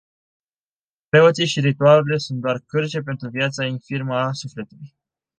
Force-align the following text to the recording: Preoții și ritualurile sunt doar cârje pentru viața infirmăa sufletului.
Preoții 1.09 1.45
și 1.45 1.59
ritualurile 1.59 2.17
sunt 2.17 2.39
doar 2.41 2.59
cârje 2.59 2.99
pentru 3.01 3.29
viața 3.29 3.65
infirmăa 3.65 4.31
sufletului. 4.33 4.95